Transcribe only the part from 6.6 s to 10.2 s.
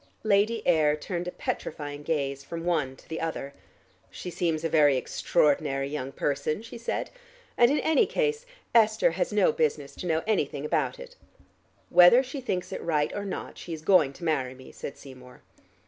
she said. "And in any case Esther has no business to